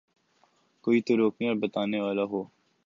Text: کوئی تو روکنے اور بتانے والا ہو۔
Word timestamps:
کوئی 0.83 0.99
تو 1.05 1.17
روکنے 1.17 1.47
اور 1.47 1.57
بتانے 1.63 1.99
والا 2.01 2.23
ہو۔ 2.23 2.41